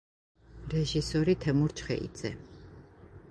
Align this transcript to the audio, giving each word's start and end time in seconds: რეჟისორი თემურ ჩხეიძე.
რეჟისორი 0.71 1.35
თემურ 1.45 1.75
ჩხეიძე. 1.81 2.35